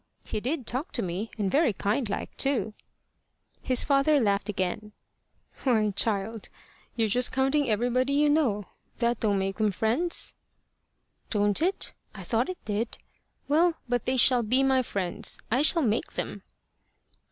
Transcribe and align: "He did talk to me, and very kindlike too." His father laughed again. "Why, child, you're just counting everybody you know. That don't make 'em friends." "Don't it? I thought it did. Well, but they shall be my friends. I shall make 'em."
"He 0.25 0.39
did 0.39 0.65
talk 0.65 0.91
to 0.93 1.03
me, 1.03 1.29
and 1.37 1.51
very 1.51 1.73
kindlike 1.73 2.35
too." 2.35 2.73
His 3.61 3.83
father 3.83 4.19
laughed 4.19 4.49
again. 4.49 4.93
"Why, 5.63 5.91
child, 5.91 6.49
you're 6.95 7.07
just 7.07 7.31
counting 7.31 7.69
everybody 7.69 8.13
you 8.13 8.27
know. 8.27 8.65
That 8.97 9.19
don't 9.19 9.37
make 9.37 9.61
'em 9.61 9.69
friends." 9.69 10.33
"Don't 11.29 11.61
it? 11.61 11.93
I 12.15 12.23
thought 12.23 12.49
it 12.49 12.65
did. 12.65 12.97
Well, 13.47 13.75
but 13.87 14.05
they 14.05 14.17
shall 14.17 14.41
be 14.41 14.63
my 14.63 14.81
friends. 14.81 15.37
I 15.51 15.61
shall 15.61 15.83
make 15.83 16.17
'em." 16.17 16.41